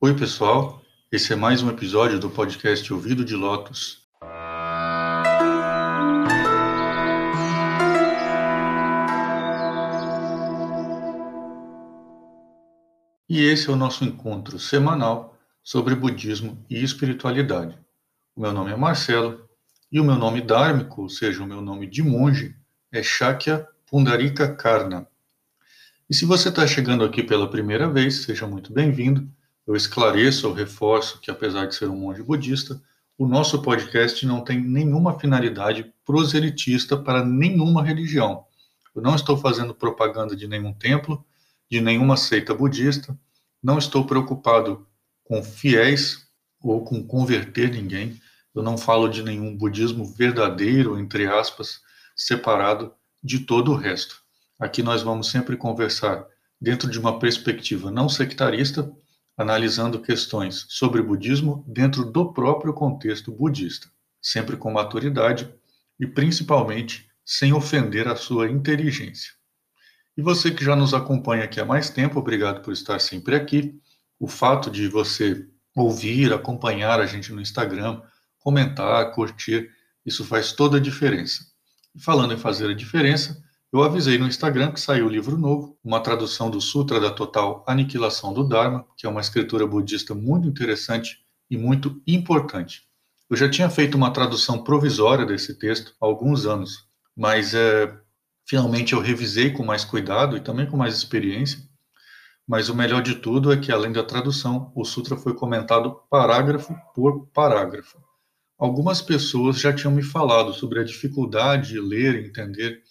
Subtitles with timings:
[0.00, 0.80] Oi, pessoal.
[1.10, 4.06] Esse é mais um episódio do podcast Ouvido de Lotus.
[13.28, 17.76] E esse é o nosso encontro semanal sobre budismo e espiritualidade.
[18.36, 19.48] O meu nome é Marcelo
[19.90, 22.54] e o meu nome dármico, ou seja, o meu nome de monge,
[22.92, 25.08] é Shakya Pundarika Karna.
[26.08, 29.28] E se você está chegando aqui pela primeira vez, seja muito bem-vindo.
[29.68, 32.80] Eu esclareço ou reforço que, apesar de ser um monge budista,
[33.18, 38.46] o nosso podcast não tem nenhuma finalidade proselitista para nenhuma religião.
[38.96, 41.22] Eu não estou fazendo propaganda de nenhum templo,
[41.70, 43.14] de nenhuma seita budista,
[43.62, 44.86] não estou preocupado
[45.22, 46.26] com fiéis
[46.62, 48.18] ou com converter ninguém.
[48.54, 51.82] Eu não falo de nenhum budismo verdadeiro, entre aspas,
[52.16, 54.22] separado de todo o resto.
[54.58, 56.24] Aqui nós vamos sempre conversar
[56.58, 58.90] dentro de uma perspectiva não sectarista,
[59.38, 63.88] analisando questões sobre budismo dentro do próprio contexto budista,
[64.20, 65.48] sempre com maturidade
[65.98, 69.32] e principalmente sem ofender a sua inteligência.
[70.16, 73.80] E você que já nos acompanha aqui há mais tempo, obrigado por estar sempre aqui.
[74.18, 75.46] O fato de você
[75.76, 78.02] ouvir, acompanhar a gente no Instagram,
[78.40, 79.70] comentar, curtir,
[80.04, 81.46] isso faz toda a diferença.
[81.94, 83.40] E falando em fazer a diferença,
[83.72, 87.62] eu avisei no Instagram que saiu o livro novo, uma tradução do Sutra da Total
[87.66, 91.18] Aniquilação do Dharma, que é uma escritura budista muito interessante
[91.50, 92.88] e muito importante.
[93.28, 97.94] Eu já tinha feito uma tradução provisória desse texto há alguns anos, mas é,
[98.48, 101.60] finalmente eu revisei com mais cuidado e também com mais experiência.
[102.46, 106.74] Mas o melhor de tudo é que, além da tradução, o Sutra foi comentado parágrafo
[106.94, 107.98] por parágrafo.
[108.58, 112.82] Algumas pessoas já tinham me falado sobre a dificuldade de ler e entender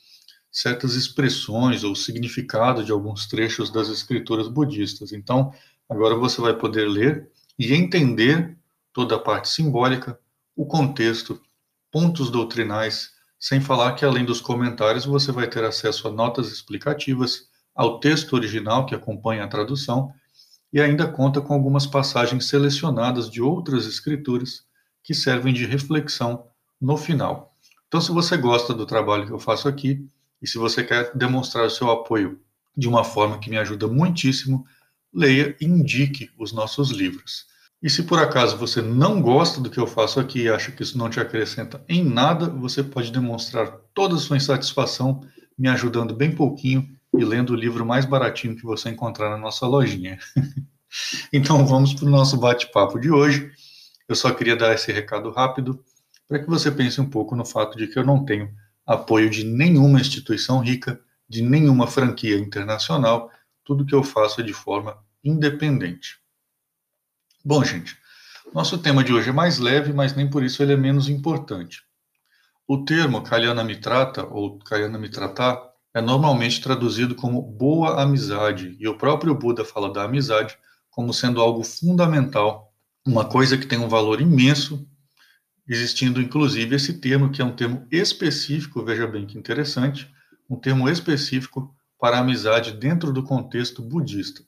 [0.60, 5.12] certas expressões ou significado de alguns trechos das escrituras budistas.
[5.12, 5.54] Então,
[5.88, 8.58] agora você vai poder ler e entender
[8.92, 10.20] toda a parte simbólica,
[10.56, 11.40] o contexto,
[11.92, 17.48] pontos doutrinais, sem falar que além dos comentários você vai ter acesso a notas explicativas,
[17.76, 20.12] ao texto original que acompanha a tradução
[20.74, 24.64] e ainda conta com algumas passagens selecionadas de outras escrituras
[25.04, 26.48] que servem de reflexão
[26.82, 27.56] no final.
[27.88, 30.04] Então, se você gosta do trabalho que eu faço aqui,
[30.42, 32.40] e se você quer demonstrar o seu apoio
[32.76, 34.66] de uma forma que me ajuda muitíssimo,
[35.14, 37.46] leia e indique os nossos livros.
[37.82, 40.82] E se por acaso você não gosta do que eu faço aqui e acha que
[40.84, 45.22] isso não te acrescenta em nada, você pode demonstrar toda a sua insatisfação
[45.58, 46.88] me ajudando bem pouquinho
[47.18, 50.20] e lendo o livro mais baratinho que você encontrar na nossa lojinha.
[51.32, 53.52] então vamos para o nosso bate-papo de hoje.
[54.08, 55.84] Eu só queria dar esse recado rápido
[56.28, 58.52] para que você pense um pouco no fato de que eu não tenho
[58.88, 63.30] apoio de nenhuma instituição rica, de nenhuma franquia internacional,
[63.66, 66.18] tudo que eu faço é de forma independente.
[67.44, 67.98] Bom, gente,
[68.54, 71.84] nosso tema de hoje é mais leve, mas nem por isso ele é menos importante.
[72.66, 75.62] O termo Kalyana Mitrata ou Kalyana Mitrata
[75.94, 80.58] é normalmente traduzido como boa amizade, e o próprio Buda fala da amizade
[80.90, 82.74] como sendo algo fundamental,
[83.06, 84.88] uma coisa que tem um valor imenso
[85.68, 90.10] existindo inclusive esse termo, que é um termo específico, veja bem que interessante,
[90.50, 94.42] um termo específico para a amizade dentro do contexto budista.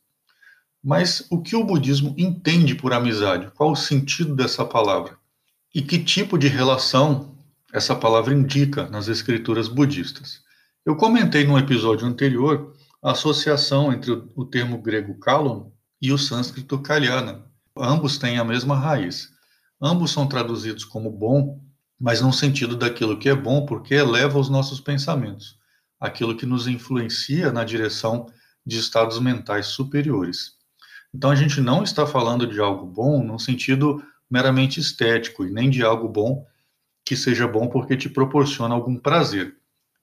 [0.84, 3.52] Mas o que o budismo entende por amizade?
[3.52, 5.18] Qual o sentido dessa palavra?
[5.75, 7.36] E que tipo de relação
[7.74, 10.41] essa palavra indica nas escrituras budistas?
[10.86, 15.69] Eu comentei no episódio anterior a associação entre o termo grego kalon
[16.01, 17.44] e o sânscrito kalyana.
[17.78, 19.30] Ambos têm a mesma raiz.
[19.81, 21.62] Ambos são traduzidos como bom,
[22.00, 25.57] mas no sentido daquilo que é bom, porque eleva os nossos pensamentos,
[26.00, 28.28] aquilo que nos influencia na direção
[28.66, 30.57] de estados mentais superiores.
[31.13, 35.69] Então a gente não está falando de algo bom no sentido meramente estético e nem
[35.69, 36.45] de algo bom
[37.03, 39.56] que seja bom porque te proporciona algum prazer,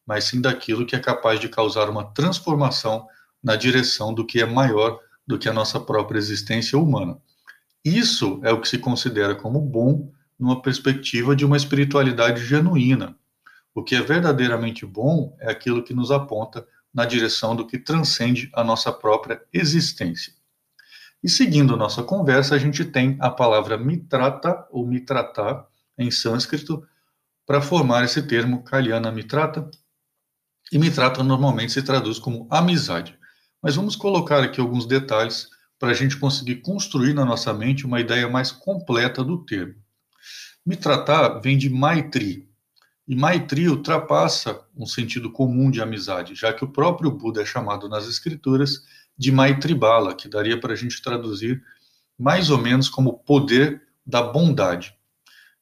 [0.04, 3.06] mas sim daquilo que é capaz de causar uma transformação
[3.42, 7.18] na direção do que é maior do que a nossa própria existência humana.
[7.86, 13.16] Isso é o que se considera como bom numa perspectiva de uma espiritualidade genuína.
[13.72, 18.50] O que é verdadeiramente bom é aquilo que nos aponta na direção do que transcende
[18.54, 20.32] a nossa própria existência.
[21.22, 25.64] E seguindo nossa conversa, a gente tem a palavra mitrata ou mitrata
[25.96, 26.84] em sânscrito
[27.46, 29.70] para formar esse termo kalyana mitrata.
[30.72, 33.16] E mitrata normalmente se traduz como amizade.
[33.62, 38.00] Mas vamos colocar aqui alguns detalhes para a gente conseguir construir na nossa mente uma
[38.00, 39.74] ideia mais completa do termo.
[40.64, 42.46] Mitratar vem de Maitri,
[43.08, 47.88] e Maitri ultrapassa um sentido comum de amizade, já que o próprio Buda é chamado
[47.88, 48.82] nas escrituras
[49.16, 51.62] de Maitribala, que daria para a gente traduzir
[52.18, 54.92] mais ou menos como poder da bondade.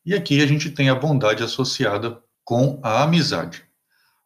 [0.07, 3.63] E aqui a gente tem a bondade associada com a amizade.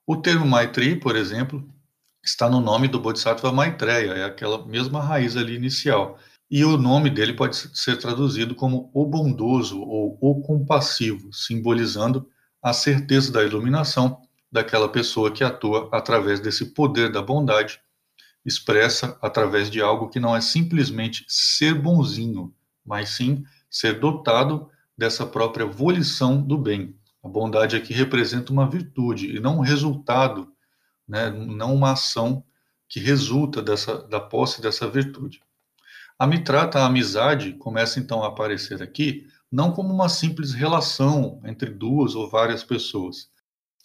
[0.06, 1.68] O termo Maitri, por exemplo,
[2.28, 6.18] está no nome do Bodhisattva Maitreya, é aquela mesma raiz ali inicial.
[6.50, 12.28] E o nome dele pode ser traduzido como o bondoso ou o compassivo, simbolizando
[12.62, 14.20] a certeza da iluminação
[14.50, 17.80] daquela pessoa que atua através desse poder da bondade,
[18.44, 22.54] expressa através de algo que não é simplesmente ser bonzinho,
[22.84, 26.94] mas sim ser dotado dessa própria volição do bem.
[27.22, 30.50] A bondade aqui representa uma virtude e não um resultado,
[31.08, 32.44] né, não uma ação
[32.88, 35.40] que resulta dessa, da posse dessa virtude.
[36.18, 41.70] A mitrata, a amizade, começa então a aparecer aqui não como uma simples relação entre
[41.70, 43.28] duas ou várias pessoas,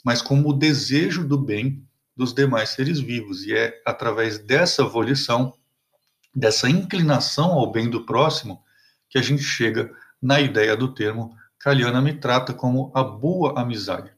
[0.04, 3.44] mas como o desejo do bem dos demais seres vivos.
[3.46, 5.54] E é através dessa volição,
[6.36, 8.62] dessa inclinação ao bem do próximo,
[9.10, 9.92] que a gente chega
[10.22, 14.13] na ideia do termo Kalyana Mitrata como a boa amizade.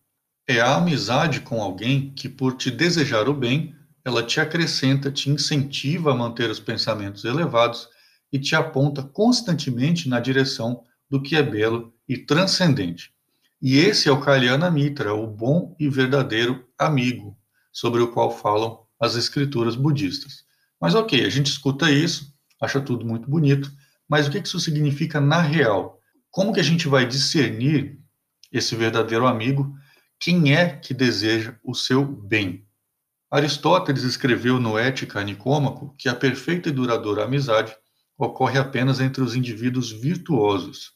[0.47, 5.29] É a amizade com alguém que, por te desejar o bem, ela te acrescenta, te
[5.29, 7.89] incentiva a manter os pensamentos elevados
[8.31, 13.11] e te aponta constantemente na direção do que é belo e transcendente.
[13.59, 17.35] E esse é o Kalyana Mitra, o bom e verdadeiro amigo,
[17.71, 20.43] sobre o qual falam as escrituras budistas.
[20.79, 22.31] Mas ok, a gente escuta isso,
[22.61, 23.71] acha tudo muito bonito,
[24.07, 25.99] mas o que isso significa na real?
[26.29, 27.99] Como que a gente vai discernir
[28.51, 29.75] esse verdadeiro amigo?
[30.19, 32.65] Quem é que deseja o seu bem?
[33.29, 37.75] Aristóteles escreveu no Ética Nicômaco que a perfeita e duradoura amizade
[38.17, 40.93] ocorre apenas entre os indivíduos virtuosos.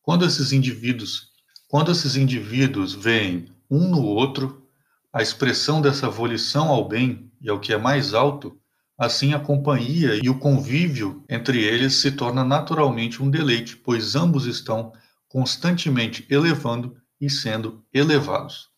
[0.00, 1.28] Quando esses indivíduos,
[1.68, 4.66] quando esses indivíduos veem um no outro,
[5.12, 8.58] a expressão dessa volição ao bem e ao que é mais alto,
[8.96, 14.46] assim a companhia e o convívio entre eles se torna naturalmente um deleite, pois ambos
[14.46, 14.92] estão
[15.28, 18.68] constantemente elevando e sendo elevados.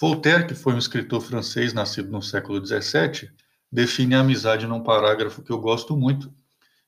[0.00, 3.30] Voltaire, que foi um escritor francês nascido no século XVII,
[3.70, 6.32] define a amizade num parágrafo que eu gosto muito,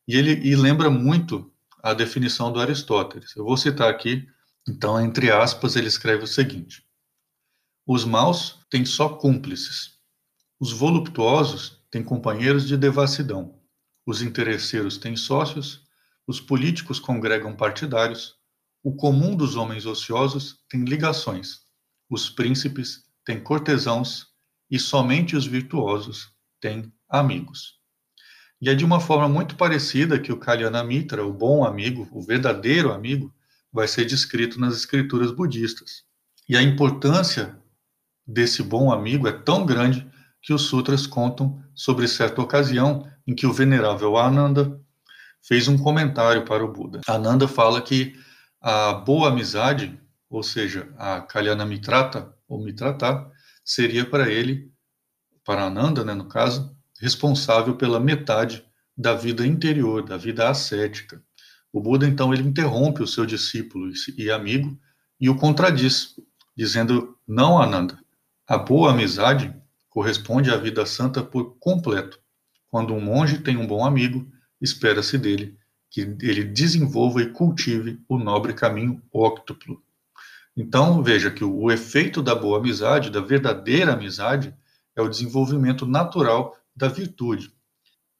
[0.06, 1.52] e ele e lembra muito
[1.82, 3.36] a definição do Aristóteles.
[3.36, 4.26] Eu vou citar aqui,
[4.66, 6.82] então, entre aspas, ele escreve o seguinte:
[7.86, 9.98] Os maus têm só cúmplices,
[10.58, 13.60] os voluptuosos têm companheiros de devassidão,
[14.06, 15.82] os interesseiros têm sócios,
[16.26, 18.37] os políticos congregam partidários,
[18.88, 21.58] o comum dos homens ociosos tem ligações,
[22.08, 24.28] os príncipes têm cortesãos
[24.70, 27.74] e somente os virtuosos têm amigos.
[28.58, 32.22] E é de uma forma muito parecida que o Kalyana Mitra, o bom amigo, o
[32.22, 33.30] verdadeiro amigo,
[33.70, 36.04] vai ser descrito nas escrituras budistas.
[36.48, 37.58] E a importância
[38.26, 40.10] desse bom amigo é tão grande
[40.40, 44.80] que os sutras contam sobre certa ocasião em que o venerável Ananda
[45.42, 47.02] fez um comentário para o Buda.
[47.06, 48.16] Ananda fala que
[48.60, 53.30] a boa amizade, ou seja, a Kalyana Mitrata, ou Mitrata,
[53.64, 54.72] seria para ele,
[55.44, 58.64] para Ananda, né, no caso, responsável pela metade
[58.96, 61.22] da vida interior, da vida ascética.
[61.72, 64.78] O Buda, então, ele interrompe o seu discípulo e amigo
[65.20, 66.16] e o contradiz,
[66.56, 67.98] dizendo: Não, Ananda,
[68.46, 69.54] a boa amizade
[69.88, 72.18] corresponde à vida santa por completo.
[72.68, 75.58] Quando um monge tem um bom amigo, espera-se dele
[75.90, 79.82] que ele desenvolva e cultive o nobre caminho óctuplo.
[80.56, 84.54] Então, veja que o efeito da boa amizade, da verdadeira amizade,
[84.96, 87.52] é o desenvolvimento natural da virtude.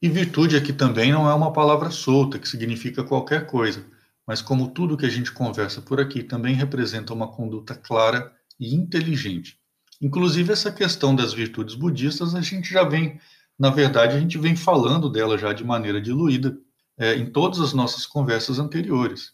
[0.00, 3.84] E virtude aqui também não é uma palavra solta, que significa qualquer coisa,
[4.24, 8.74] mas como tudo que a gente conversa por aqui também representa uma conduta clara e
[8.74, 9.58] inteligente.
[10.00, 13.18] Inclusive, essa questão das virtudes budistas, a gente já vem,
[13.58, 16.56] na verdade, a gente vem falando dela já de maneira diluída
[16.98, 19.32] é, em todas as nossas conversas anteriores.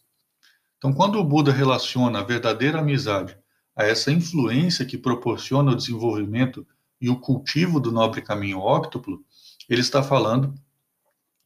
[0.77, 3.37] Então, quando o Buda relaciona a verdadeira amizade
[3.75, 6.67] a essa influência que proporciona o desenvolvimento
[7.01, 9.25] e o cultivo do nobre caminho óctuplo,
[9.69, 10.55] ele está falando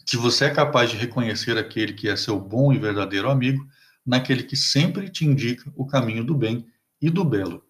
[0.04, 3.66] que você é capaz de reconhecer aquele que é seu bom e verdadeiro amigo
[4.04, 6.66] naquele que sempre te indica o caminho do bem
[7.00, 7.62] e do belo.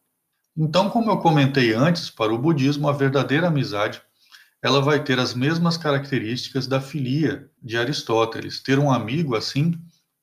[0.56, 4.00] Então, como eu comentei antes, para o budismo, a verdadeira amizade
[4.62, 8.60] ela vai ter as mesmas características da filia de Aristóteles.
[8.60, 9.74] Ter um amigo assim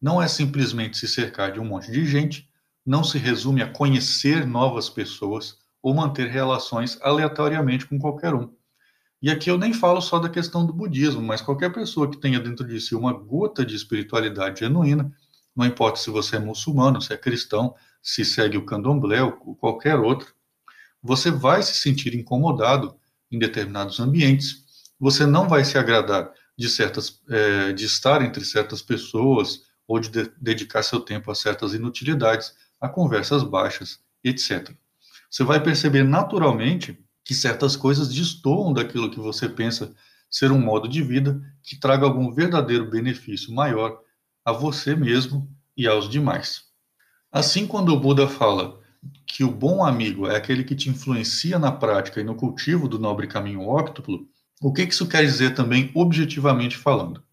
[0.01, 2.49] não é simplesmente se cercar de um monte de gente,
[2.85, 8.51] não se resume a conhecer novas pessoas, ou manter relações aleatoriamente com qualquer um.
[9.21, 12.39] E aqui eu nem falo só da questão do budismo, mas qualquer pessoa que tenha
[12.39, 15.11] dentro de si uma gota de espiritualidade genuína,
[15.55, 19.99] não importa se você é muçulmano, se é cristão, se segue o candomblé ou qualquer
[19.99, 20.33] outro,
[21.01, 22.99] você vai se sentir incomodado
[23.31, 24.63] em determinados ambientes,
[24.99, 30.09] você não vai se agradar de certas, é, de estar entre certas pessoas ou de,
[30.09, 34.71] de dedicar seu tempo a certas inutilidades, a conversas baixas, etc.
[35.29, 39.93] Você vai perceber naturalmente que certas coisas destoam daquilo que você pensa
[40.29, 43.99] ser um modo de vida que traga algum verdadeiro benefício maior
[44.43, 46.63] a você mesmo e aos demais.
[47.31, 48.79] Assim, quando o Buda fala
[49.25, 52.99] que o bom amigo é aquele que te influencia na prática e no cultivo do
[52.99, 54.27] nobre caminho óctuplo,
[54.61, 57.23] o que isso quer dizer também objetivamente falando?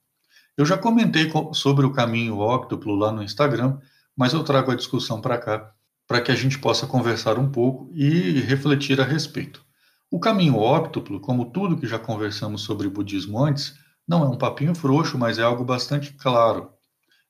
[0.57, 3.79] Eu já comentei sobre o caminho óctuplo lá no Instagram,
[4.17, 5.73] mas eu trago a discussão para cá
[6.07, 9.65] para que a gente possa conversar um pouco e refletir a respeito.
[10.11, 14.75] O caminho óctuplo, como tudo que já conversamos sobre budismo antes, não é um papinho
[14.75, 16.71] frouxo, mas é algo bastante claro.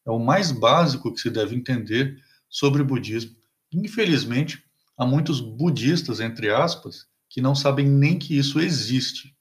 [0.05, 2.17] É o mais básico que se deve entender
[2.49, 3.37] sobre budismo.
[3.73, 4.63] Infelizmente,
[4.97, 9.35] há muitos budistas, entre aspas, que não sabem nem que isso existe.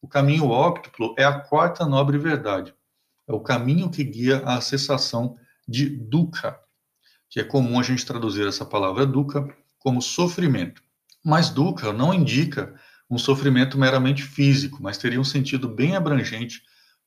[0.00, 2.74] O caminho óctuplo é a quarta nobre verdade.
[3.28, 5.36] É o caminho que guia a cessação
[5.68, 6.58] de dukkha,
[7.28, 9.46] que é comum a gente traduzir essa palavra dukkha
[9.78, 10.82] como sofrimento.
[11.24, 12.74] Mas dukkha não indica
[13.08, 16.62] um sofrimento meramente físico, mas teria um sentido bem abrangente,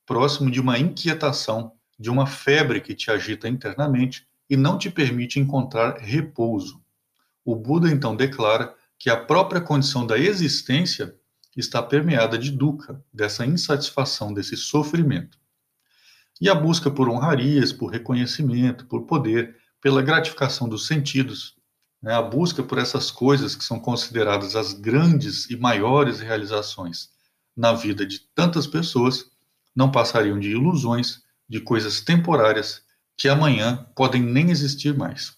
[0.06, 5.40] próximo de uma inquietação, de uma febre que te agita internamente e não te permite
[5.40, 6.80] encontrar repouso.
[7.44, 11.14] O Buda então declara que a própria condição da existência
[11.56, 15.38] está permeada de dukkha, dessa insatisfação, desse sofrimento.
[16.40, 21.56] E a busca por honrarias, por reconhecimento, por poder, pela gratificação dos sentidos,
[22.02, 27.10] né, a busca por essas coisas que são consideradas as grandes e maiores realizações
[27.56, 29.30] na vida de tantas pessoas,
[29.74, 32.82] não passariam de ilusões, de coisas temporárias
[33.16, 35.36] que amanhã podem nem existir mais.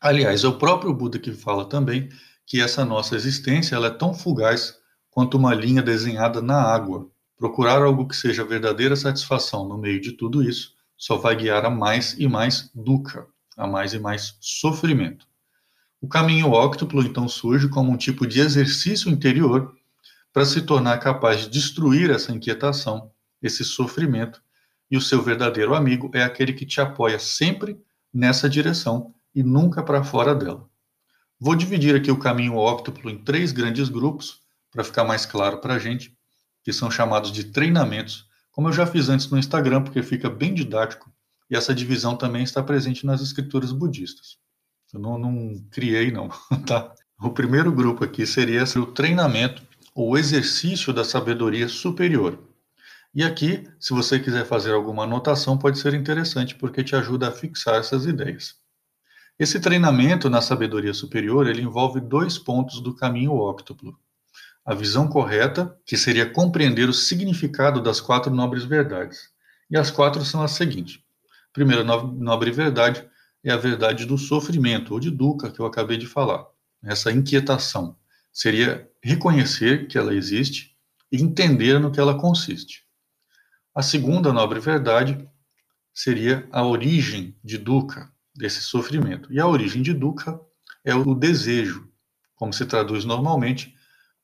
[0.00, 2.08] Aliás, é o próprio Buda que fala também
[2.46, 4.76] que essa nossa existência ela é tão fugaz
[5.10, 7.08] quanto uma linha desenhada na água.
[7.36, 11.70] Procurar algo que seja verdadeira satisfação no meio de tudo isso só vai guiar a
[11.70, 13.26] mais e mais dukkha,
[13.56, 15.26] a mais e mais sofrimento.
[16.00, 19.74] O caminho óctuplo então surge como um tipo de exercício interior
[20.32, 23.10] para se tornar capaz de destruir essa inquietação,
[23.40, 24.42] esse sofrimento,
[24.90, 27.78] e o seu verdadeiro amigo é aquele que te apoia sempre
[28.12, 30.68] nessa direção e nunca para fora dela.
[31.40, 35.74] Vou dividir aqui o caminho óctuplo em três grandes grupos para ficar mais claro para
[35.74, 36.16] a gente,
[36.62, 40.54] que são chamados de treinamentos, como eu já fiz antes no Instagram, porque fica bem
[40.54, 41.12] didático,
[41.50, 44.38] e essa divisão também está presente nas escrituras budistas.
[44.92, 46.30] Eu não, não criei, não.
[46.66, 46.94] Tá?
[47.20, 49.62] O primeiro grupo aqui seria o treinamento
[49.94, 52.38] ou exercício da sabedoria superior.
[53.14, 57.32] E aqui, se você quiser fazer alguma anotação, pode ser interessante porque te ajuda a
[57.32, 58.56] fixar essas ideias.
[59.38, 63.96] Esse treinamento na sabedoria superior, ele envolve dois pontos do caminho óctuplo.
[64.64, 69.28] A visão correta, que seria compreender o significado das quatro nobres verdades.
[69.70, 70.98] E as quatro são as seguintes.
[71.52, 73.08] Primeira nobre verdade,
[73.44, 76.46] é a verdade do sofrimento, ou de dukkha, que eu acabei de falar.
[76.82, 77.96] Essa inquietação
[78.32, 80.76] seria reconhecer que ela existe
[81.12, 82.83] e entender no que ela consiste.
[83.74, 85.28] A segunda nobre verdade
[85.92, 89.32] seria a origem de dukkha, desse sofrimento.
[89.32, 90.40] E a origem de dukkha
[90.84, 91.88] é o desejo,
[92.34, 93.74] como se traduz normalmente,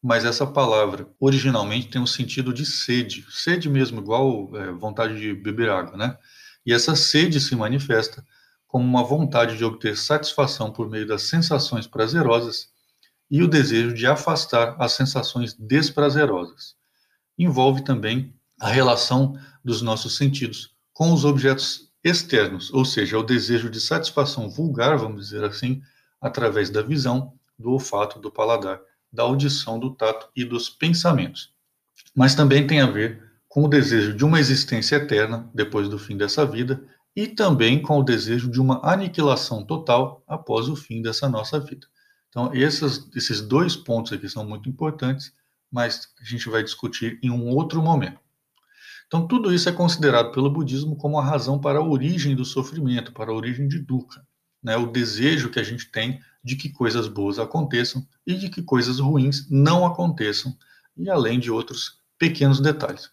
[0.02, 5.35] mas essa palavra originalmente tem um sentido de sede, sede mesmo, igual é, vontade de
[5.35, 6.16] beber água, né?
[6.64, 8.26] E essa sede se manifesta
[8.66, 12.69] como uma vontade de obter satisfação por meio das sensações prazerosas
[13.30, 16.75] e o desejo de afastar as sensações desprazerosas.
[17.38, 23.70] Envolve também a relação dos nossos sentidos com os objetos externos, ou seja, o desejo
[23.70, 25.82] de satisfação vulgar, vamos dizer assim,
[26.20, 28.80] através da visão, do olfato, do paladar,
[29.12, 31.52] da audição, do tato e dos pensamentos.
[32.14, 36.16] Mas também tem a ver com o desejo de uma existência eterna depois do fim
[36.16, 36.82] dessa vida
[37.16, 41.86] e também com o desejo de uma aniquilação total após o fim dessa nossa vida.
[42.28, 45.32] Então, esses, esses dois pontos aqui são muito importantes,
[45.70, 48.20] mas a gente vai discutir em um outro momento.
[49.10, 53.12] Então, tudo isso é considerado pelo budismo como a razão para a origem do sofrimento,
[53.12, 54.24] para a origem de dukkha,
[54.62, 54.76] né?
[54.76, 59.00] o desejo que a gente tem de que coisas boas aconteçam e de que coisas
[59.00, 60.56] ruins não aconteçam,
[60.96, 63.10] e além de outros pequenos detalhes.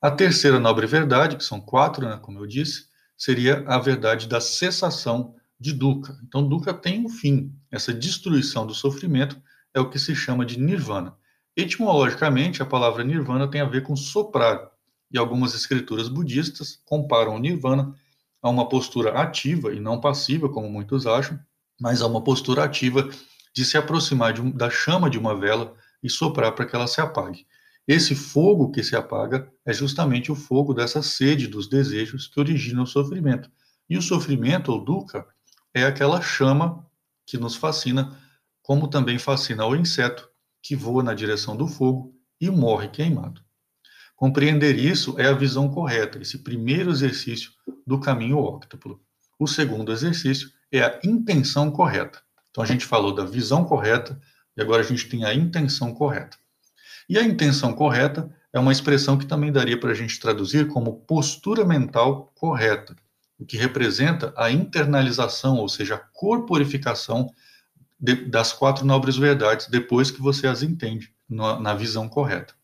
[0.00, 4.40] A terceira nobre verdade, que são quatro, né, como eu disse, seria a verdade da
[4.40, 6.18] cessação de dukkha.
[6.24, 7.54] Então, dukkha tem um fim.
[7.70, 9.40] Essa destruição do sofrimento
[9.72, 11.14] é o que se chama de nirvana.
[11.56, 14.71] Etimologicamente, a palavra nirvana tem a ver com soprar,
[15.12, 17.94] e algumas escrituras budistas comparam o nirvana
[18.40, 21.38] a uma postura ativa e não passiva, como muitos acham,
[21.80, 23.08] mas a uma postura ativa
[23.54, 26.86] de se aproximar de um, da chama de uma vela e soprar para que ela
[26.86, 27.46] se apague.
[27.86, 32.82] Esse fogo que se apaga é justamente o fogo dessa sede dos desejos que origina
[32.82, 33.50] o sofrimento.
[33.90, 35.26] E o sofrimento, ou dukkha,
[35.74, 36.86] é aquela chama
[37.26, 38.16] que nos fascina,
[38.62, 40.28] como também fascina o inseto
[40.62, 43.41] que voa na direção do fogo e morre queimado.
[44.22, 47.50] Compreender isso é a visão correta, esse primeiro exercício
[47.84, 49.02] do caminho óctuplo.
[49.36, 52.20] O segundo exercício é a intenção correta.
[52.48, 54.20] Então a gente falou da visão correta
[54.56, 56.36] e agora a gente tem a intenção correta.
[57.08, 61.00] E a intenção correta é uma expressão que também daria para a gente traduzir como
[61.00, 62.94] postura mental correta,
[63.40, 67.28] o que representa a internalização, ou seja, a corporificação
[67.98, 72.54] de, das quatro nobres verdades depois que você as entende na, na visão correta.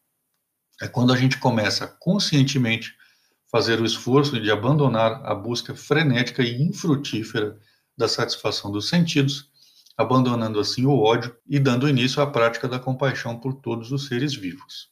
[0.80, 2.94] É quando a gente começa conscientemente
[3.50, 7.58] fazer o esforço de abandonar a busca frenética e infrutífera
[7.96, 9.50] da satisfação dos sentidos,
[9.96, 14.34] abandonando assim o ódio e dando início à prática da compaixão por todos os seres
[14.34, 14.88] vivos.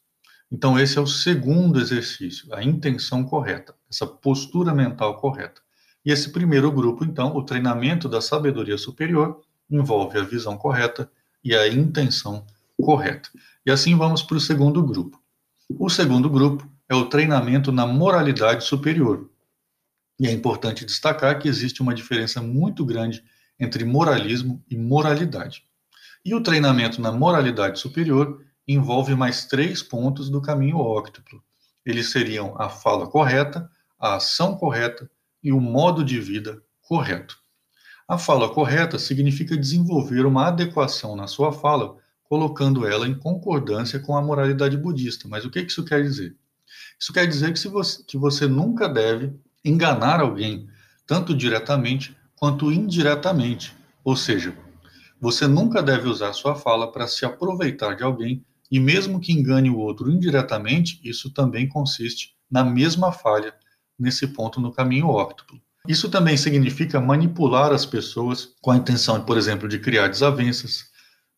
[0.51, 5.61] Então, esse é o segundo exercício, a intenção correta, essa postura mental correta.
[6.05, 9.41] E esse primeiro grupo, então, o treinamento da sabedoria superior,
[9.71, 11.11] envolve a visão correta
[11.43, 12.45] e a intenção
[12.81, 13.29] correta.
[13.65, 15.21] E assim vamos para o segundo grupo.
[15.69, 19.29] O segundo grupo é o treinamento na moralidade superior.
[20.19, 23.25] E é importante destacar que existe uma diferença muito grande
[23.59, 25.65] entre moralismo e moralidade.
[26.25, 31.43] E o treinamento na moralidade superior envolve mais três pontos do caminho óctuplo.
[31.85, 33.69] Eles seriam a fala correta,
[33.99, 35.11] a ação correta
[35.43, 37.37] e o modo de vida correto.
[38.09, 41.97] A fala correta significa desenvolver uma adequação na sua fala,
[42.29, 45.29] colocando ela em concordância com a moralidade budista.
[45.29, 46.37] Mas o que isso quer dizer?
[46.99, 49.33] Isso quer dizer que, você, que você nunca deve
[49.65, 50.69] enganar alguém,
[51.07, 53.75] tanto diretamente quanto indiretamente.
[54.05, 54.57] Ou seja,
[55.21, 59.71] você nunca deve usar sua fala para se aproveitar de alguém, e mesmo que engane
[59.71, 63.55] o outro indiretamente, isso também consiste na mesma falha
[63.99, 65.61] nesse ponto no caminho óctuplo.
[65.89, 70.87] Isso também significa manipular as pessoas com a intenção, por exemplo, de criar desavenças,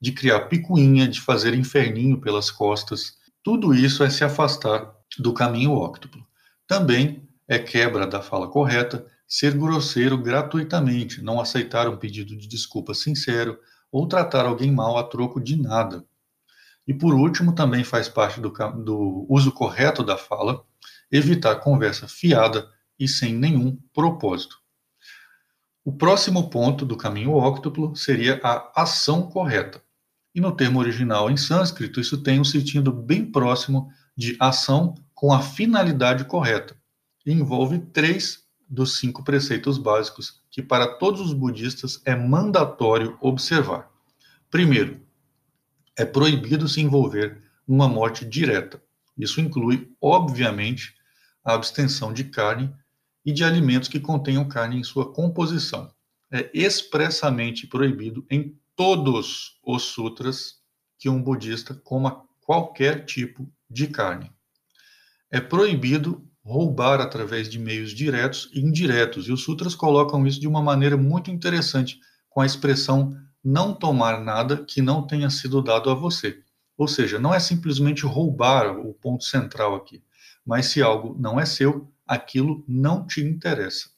[0.01, 3.15] de criar picuinha, de fazer inferninho pelas costas.
[3.43, 6.23] Tudo isso é se afastar do caminho óctuplo.
[6.67, 12.95] Também é quebra da fala correta ser grosseiro gratuitamente, não aceitar um pedido de desculpa
[12.95, 13.59] sincero
[13.93, 16.05] ou tratar alguém mal a troco de nada.
[16.87, 20.65] E por último, também faz parte do, do uso correto da fala,
[21.13, 22.67] evitar conversa fiada
[22.99, 24.57] e sem nenhum propósito.
[25.85, 29.83] O próximo ponto do caminho óctuplo seria a ação correta.
[30.35, 35.33] E no termo original em sânscrito, isso tem um sentido bem próximo de ação com
[35.33, 36.77] a finalidade correta.
[37.25, 43.91] E envolve três dos cinco preceitos básicos que, para todos os budistas, é mandatório observar.
[44.51, 45.01] Primeiro,
[45.97, 48.83] é proibido se envolver numa morte direta.
[49.17, 50.95] Isso inclui, obviamente,
[51.45, 52.73] a abstenção de carne
[53.25, 55.93] e de alimentos que contenham carne em sua composição.
[56.31, 60.59] É expressamente proibido em todos os sutras
[60.97, 64.31] que um budista coma qualquer tipo de carne.
[65.33, 69.27] É proibido roubar através de meios diretos e indiretos.
[69.27, 71.99] E os sutras colocam isso de uma maneira muito interessante,
[72.31, 73.13] com a expressão
[73.43, 76.41] não tomar nada que não tenha sido dado a você.
[76.77, 80.05] Ou seja, não é simplesmente roubar o ponto central aqui,
[80.47, 83.91] mas se algo não é seu, aquilo não te interessa.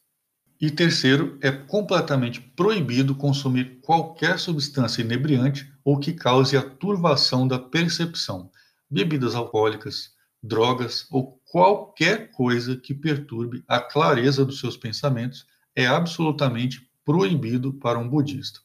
[0.60, 7.58] E terceiro, é completamente proibido consumir qualquer substância inebriante ou que cause a turvação da
[7.58, 8.50] percepção,
[8.90, 10.10] bebidas alcoólicas,
[10.42, 17.98] drogas ou qualquer coisa que perturbe a clareza dos seus pensamentos é absolutamente proibido para
[17.98, 18.60] um budista.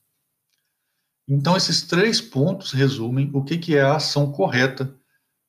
[1.27, 4.95] Então, esses três pontos resumem o que é a ação correta,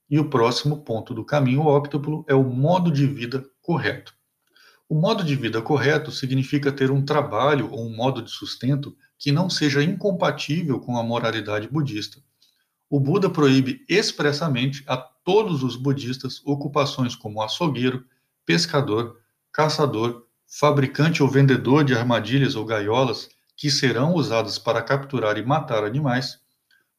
[0.09, 4.16] e o próximo ponto do caminho óctuplo é o modo de vida correto.
[4.89, 9.33] O modo de vida correto significa ter um trabalho ou um modo de sustento que
[9.33, 12.21] não seja incompatível com a moralidade budista.
[12.89, 18.05] O Buda proíbe expressamente a todos os budistas ocupações como açougueiro,
[18.45, 19.21] pescador,
[19.53, 25.83] caçador, fabricante ou vendedor de armadilhas ou gaiolas que serão usadas para capturar e matar
[25.83, 26.39] animais,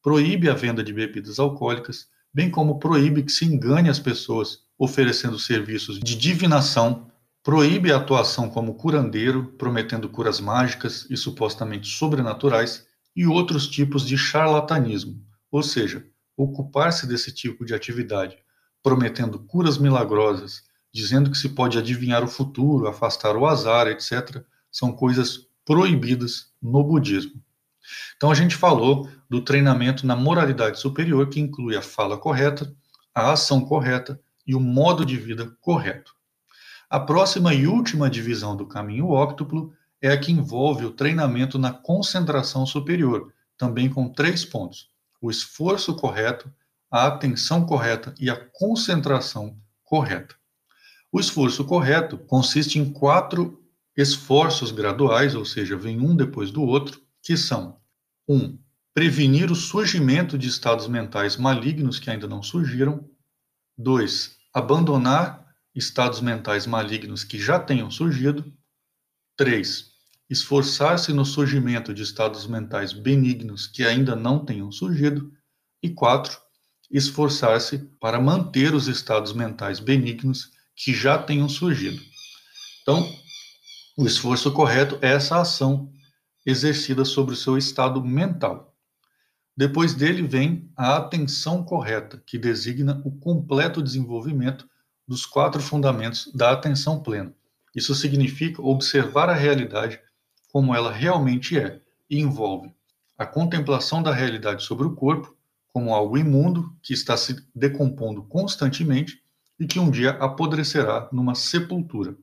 [0.02, 5.38] proíbe a venda de bebidas alcoólicas, bem como proíbe que se engane as pessoas oferecendo
[5.38, 7.10] serviços de divinação,
[7.48, 14.18] proíbe a atuação como curandeiro, prometendo curas mágicas e supostamente sobrenaturais, e outros tipos de
[14.18, 16.04] charlatanismo, ou seja,
[16.36, 18.36] ocupar-se desse tipo de atividade,
[18.82, 24.92] prometendo curas milagrosas, dizendo que se pode adivinhar o futuro, afastar o azar, etc., são
[24.92, 27.42] coisas proibidas no budismo.
[28.18, 32.70] Então a gente falou do treinamento na moralidade superior, que inclui a fala correta,
[33.14, 36.17] a ação correta e o modo de vida correto.
[36.90, 41.70] A próxima e última divisão do caminho óctuplo é a que envolve o treinamento na
[41.70, 44.88] concentração superior, também com três pontos:
[45.20, 46.50] o esforço correto,
[46.90, 50.34] a atenção correta e a concentração correta.
[51.12, 53.62] O esforço correto consiste em quatro
[53.94, 57.76] esforços graduais, ou seja, vem um depois do outro, que são:
[58.26, 58.34] 1.
[58.34, 58.58] Um,
[58.94, 63.06] prevenir o surgimento de estados mentais malignos que ainda não surgiram.
[63.76, 64.38] 2.
[64.54, 65.47] Abandonar
[65.78, 68.52] estados mentais malignos que já tenham surgido.
[69.36, 69.86] 3.
[70.28, 75.32] Esforçar-se no surgimento de estados mentais benignos que ainda não tenham surgido.
[75.82, 76.36] E 4.
[76.90, 82.02] Esforçar-se para manter os estados mentais benignos que já tenham surgido.
[82.82, 83.08] Então,
[83.96, 85.92] o esforço correto é essa ação
[86.44, 88.76] exercida sobre o seu estado mental.
[89.56, 94.68] Depois dele vem a atenção correta, que designa o completo desenvolvimento
[95.08, 97.34] dos quatro fundamentos da atenção plena.
[97.74, 99.98] Isso significa observar a realidade
[100.52, 102.70] como ela realmente é e envolve
[103.16, 105.34] a contemplação da realidade sobre o corpo
[105.72, 109.22] como algo imundo que está se decompondo constantemente
[109.58, 112.16] e que um dia apodrecerá numa sepultura.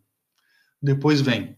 [0.81, 1.57] Depois vem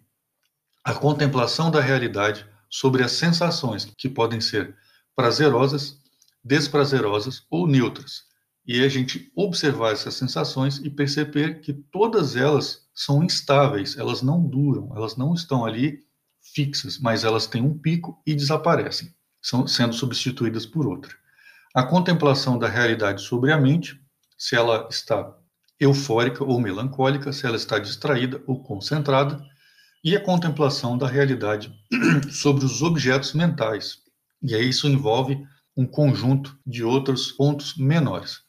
[0.83, 4.75] a contemplação da realidade sobre as sensações que podem ser
[5.15, 5.99] prazerosas,
[6.43, 8.23] desprazerosas ou neutras,
[8.67, 14.45] e a gente observar essas sensações e perceber que todas elas são instáveis, elas não
[14.45, 15.99] duram, elas não estão ali
[16.53, 21.15] fixas, mas elas têm um pico e desaparecem, são sendo substituídas por outra.
[21.73, 24.01] A contemplação da realidade sobre a mente,
[24.37, 25.33] se ela está
[25.79, 29.41] eufórica ou melancólica, se ela está distraída ou concentrada,
[30.03, 31.73] e a contemplação da realidade
[32.31, 33.99] sobre os objetos mentais.
[34.41, 35.41] E aí isso envolve
[35.75, 38.46] um conjunto de outros pontos menores.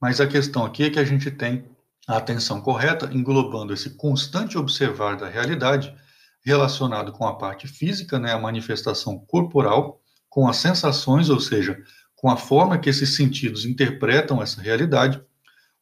[0.00, 1.64] Mas a questão aqui é que a gente tem
[2.08, 5.94] a atenção correta, englobando esse constante observar da realidade
[6.42, 11.78] relacionado com a parte física, né, a manifestação corporal, com as sensações, ou seja,
[12.16, 15.22] com a forma que esses sentidos interpretam essa realidade,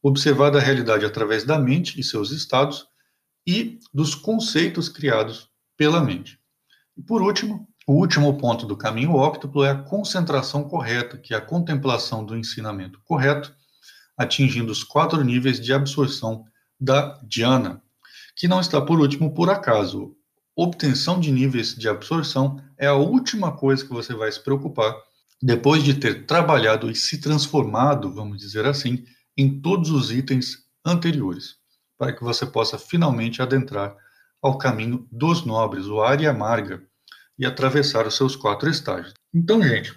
[0.02, 2.86] observar da realidade através da mente e seus estados
[3.46, 6.38] e dos conceitos criados pela mente.
[6.96, 11.36] E por último, o último ponto do caminho óctuplo é a concentração correta, que é
[11.36, 13.54] a contemplação do ensinamento correto
[14.18, 16.44] atingindo os quatro níveis de absorção
[16.78, 17.80] da dhyana,
[18.36, 20.14] que não está por último por acaso.
[20.56, 24.94] Obtenção de níveis de absorção é a última coisa que você vai se preocupar
[25.40, 29.04] depois de ter trabalhado e se transformado, vamos dizer assim,
[29.36, 31.54] em todos os itens anteriores,
[31.96, 33.96] para que você possa finalmente adentrar
[34.42, 36.82] ao caminho dos nobres, o Arya Marga,
[37.38, 39.14] e atravessar os seus quatro estágios.
[39.32, 39.94] Então, gente,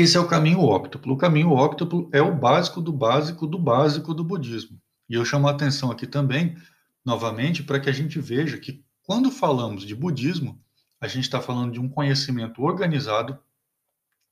[0.00, 1.14] esse é o caminho óctuplo.
[1.14, 4.76] O caminho óctuplo é o básico do básico do básico do budismo.
[5.08, 6.56] E eu chamo a atenção aqui também,
[7.04, 10.60] novamente, para que a gente veja que quando falamos de budismo,
[11.00, 13.38] a gente está falando de um conhecimento organizado,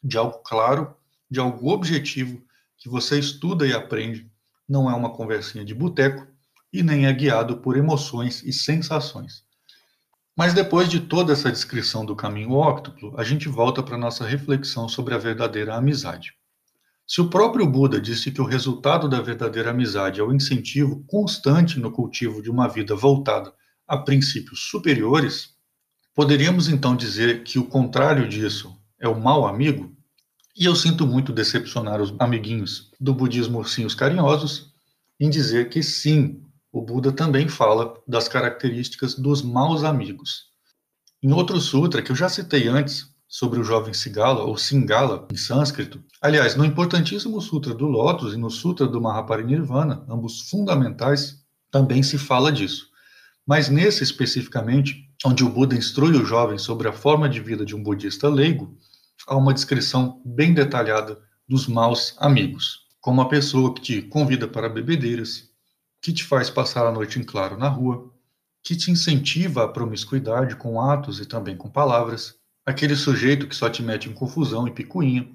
[0.02, 0.96] de algo claro,
[1.30, 2.42] de algo objetivo,
[2.76, 4.28] que você estuda e aprende.
[4.68, 6.26] Não é uma conversinha de boteco
[6.72, 9.44] e nem é guiado por emoções e sensações.
[10.36, 14.88] Mas depois de toda essa descrição do caminho óctuplo, a gente volta para nossa reflexão
[14.88, 16.32] sobre a verdadeira amizade.
[17.06, 21.78] Se o próprio Buda disse que o resultado da verdadeira amizade é o incentivo constante
[21.78, 23.52] no cultivo de uma vida voltada
[23.86, 25.50] a princípios superiores,
[26.14, 29.94] poderíamos então dizer que o contrário disso é o mau amigo?
[30.56, 34.72] E eu sinto muito decepcionar os amiguinhos do budismo ursinhos carinhosos
[35.20, 40.46] em dizer que sim, o Buda também fala das características dos maus amigos.
[41.22, 45.36] Em outro sutra, que eu já citei antes, sobre o jovem Cigala, ou Singala, em
[45.36, 52.02] sânscrito, aliás, no importantíssimo Sutra do Lótus e no Sutra do Mahaparinirvana, ambos fundamentais, também
[52.02, 52.88] se fala disso.
[53.46, 57.74] Mas nesse especificamente, onde o Buda instrui o jovem sobre a forma de vida de
[57.74, 58.76] um budista leigo,
[59.26, 64.68] há uma descrição bem detalhada dos maus amigos, como a pessoa que te convida para
[64.68, 65.51] bebedeiras,
[66.02, 68.12] que te faz passar a noite em claro na rua,
[68.60, 72.34] que te incentiva à promiscuidade com atos e também com palavras,
[72.66, 75.30] aquele sujeito que só te mete em confusão e picuinha,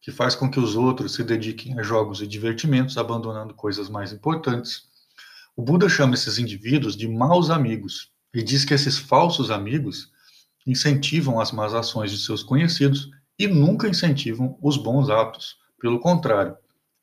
[0.00, 4.10] que faz com que os outros se dediquem a jogos e divertimentos, abandonando coisas mais
[4.10, 4.84] importantes.
[5.54, 10.10] O Buda chama esses indivíduos de maus amigos e diz que esses falsos amigos
[10.66, 15.56] incentivam as más ações de seus conhecidos e nunca incentivam os bons atos.
[15.78, 16.56] Pelo contrário,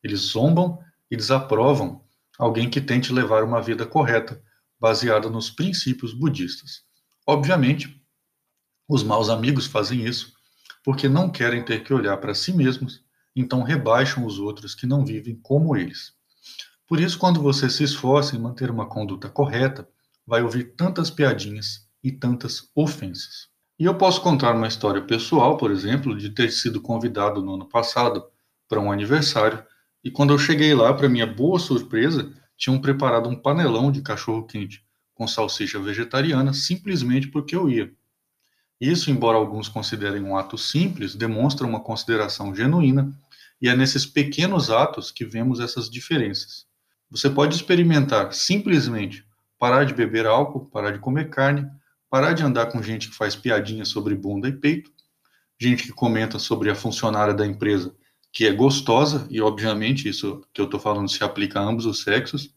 [0.04, 2.05] eles zombam e desaprovam
[2.38, 4.42] alguém que tente levar uma vida correta,
[4.80, 6.84] baseada nos princípios budistas.
[7.26, 8.02] Obviamente,
[8.88, 10.34] os maus amigos fazem isso
[10.84, 13.04] porque não querem ter que olhar para si mesmos,
[13.36, 16.14] então rebaixam os outros que não vivem como eles.
[16.88, 19.90] Por isso, quando você se esforça em manter uma conduta correta,
[20.28, 23.50] vai ouvir tantas piadinhas e tantas ofensas.
[23.80, 27.68] E eu posso contar uma história pessoal, por exemplo, de ter sido convidado no ano
[27.68, 28.24] passado
[28.70, 29.66] para um aniversário
[30.06, 34.46] e quando eu cheguei lá, para minha boa surpresa, tinham preparado um panelão de cachorro
[34.46, 37.92] quente com salsicha vegetariana simplesmente porque eu ia.
[38.80, 43.12] Isso, embora alguns considerem um ato simples, demonstra uma consideração genuína
[43.60, 46.68] e é nesses pequenos atos que vemos essas diferenças.
[47.10, 49.26] Você pode experimentar simplesmente
[49.58, 51.68] parar de beber álcool, parar de comer carne,
[52.12, 54.92] parar de andar com gente que faz piadinha sobre bunda e peito,
[55.60, 57.96] gente que comenta sobre a funcionária da empresa
[58.36, 62.04] que é gostosa, e obviamente isso que eu estou falando se aplica a ambos os
[62.04, 62.54] sexos,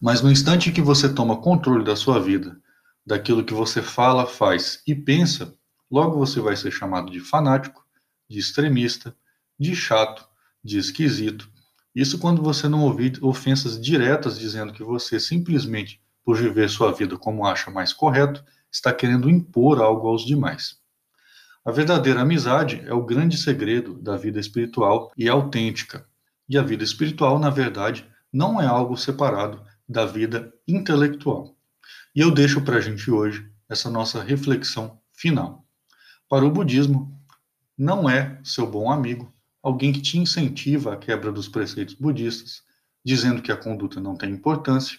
[0.00, 2.60] mas no instante que você toma controle da sua vida,
[3.06, 5.54] daquilo que você fala, faz e pensa,
[5.88, 7.86] logo você vai ser chamado de fanático,
[8.28, 9.14] de extremista,
[9.56, 10.28] de chato,
[10.64, 11.48] de esquisito.
[11.94, 17.16] Isso quando você não ouvir ofensas diretas dizendo que você simplesmente, por viver sua vida
[17.16, 20.79] como acha mais correto, está querendo impor algo aos demais.
[21.62, 26.06] A verdadeira amizade é o grande segredo da vida espiritual e autêntica.
[26.48, 31.54] E a vida espiritual, na verdade, não é algo separado da vida intelectual.
[32.14, 35.66] E eu deixo para a gente hoje essa nossa reflexão final.
[36.28, 37.14] Para o budismo,
[37.76, 42.62] não é seu bom amigo alguém que te incentiva à quebra dos preceitos budistas,
[43.04, 44.98] dizendo que a conduta não tem importância,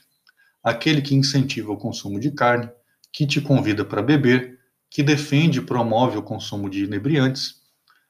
[0.64, 2.70] aquele que incentiva o consumo de carne,
[3.12, 4.60] que te convida para beber,
[4.92, 7.62] que defende e promove o consumo de inebriantes,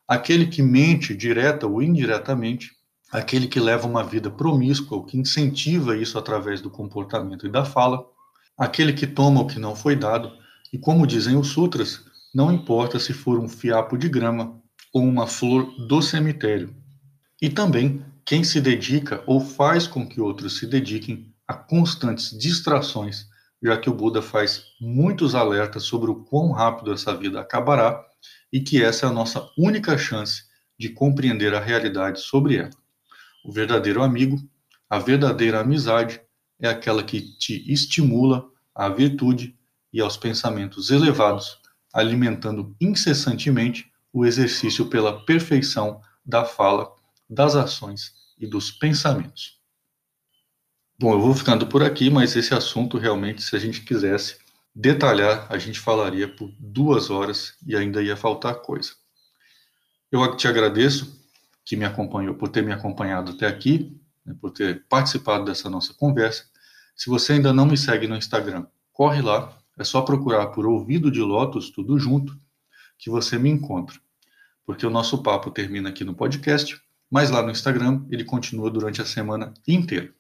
[0.08, 2.72] aquele que mente direta ou indiretamente,
[3.12, 7.64] aquele que leva uma vida promíscua, ou que incentiva isso através do comportamento e da
[7.64, 8.04] fala,
[8.58, 10.32] aquele que toma o que não foi dado,
[10.74, 12.02] e como dizem os sutras,
[12.34, 14.60] não importa se for um fiapo de grama
[14.92, 16.76] ou uma flor do cemitério.
[17.40, 23.28] E também quem se dedica ou faz com que outros se dediquem a constantes distrações,
[23.62, 28.04] já que o Buda faz muitos alertas sobre o quão rápido essa vida acabará
[28.52, 30.44] e que essa é a nossa única chance
[30.78, 32.72] de compreender a realidade sobre ela.
[33.46, 34.38] O verdadeiro amigo,
[34.90, 36.20] a verdadeira amizade,
[36.60, 39.58] é aquela que te estimula à virtude
[39.94, 41.60] e aos pensamentos elevados,
[41.94, 46.94] alimentando incessantemente o exercício pela perfeição da fala,
[47.30, 49.61] das ações e dos pensamentos.
[51.02, 54.38] Bom, eu vou ficando por aqui, mas esse assunto realmente, se a gente quisesse
[54.76, 58.92] detalhar, a gente falaria por duas horas e ainda ia faltar coisa.
[60.12, 61.20] Eu te agradeço
[61.66, 65.92] que me acompanhou, por ter me acompanhado até aqui, né, por ter participado dessa nossa
[65.96, 66.46] conversa.
[66.96, 71.10] Se você ainda não me segue no Instagram, corre lá, é só procurar por Ouvido
[71.10, 72.40] de Lotus, tudo junto,
[73.00, 74.00] que você me encontra.
[74.64, 79.02] Porque o nosso papo termina aqui no podcast, mas lá no Instagram ele continua durante
[79.02, 80.14] a semana inteira.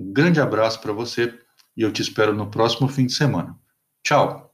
[0.00, 1.38] Um grande abraço para você
[1.76, 3.54] e eu te espero no próximo fim de semana.
[4.02, 4.49] Tchau!